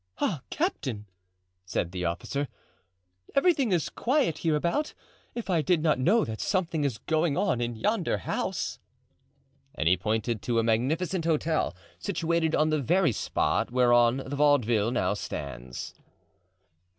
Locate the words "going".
6.97-7.37